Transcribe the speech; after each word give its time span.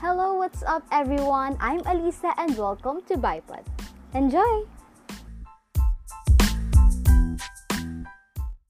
Hello, 0.00 0.32
what's 0.32 0.62
up 0.62 0.82
everyone? 0.90 1.58
I'm 1.60 1.80
Alisa 1.84 2.32
and 2.38 2.56
welcome 2.56 3.02
to 3.02 3.20
Bipod. 3.20 3.68
Enjoy! 4.14 4.64